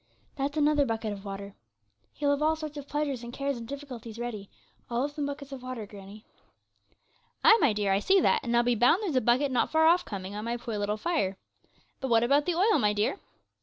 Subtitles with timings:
[0.35, 1.53] That's another bucket of water!"
[2.13, 4.49] He'll have all sorts of pleasures, and cares, and difficulties ready,
[4.89, 6.25] all of them buckets of water, granny.'
[7.43, 9.85] 'Ay, my dear, I see that, and I'll be bound there's a bucket not far
[9.85, 11.37] off coming on my poor little fire.
[11.99, 13.19] But what about the oil, my dear?'